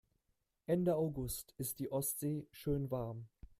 [0.65, 3.27] Ende August ist die Ostsee schön warm.